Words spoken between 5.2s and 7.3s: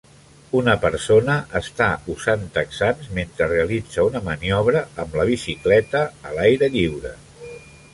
la bicicleta a l'aire lliure.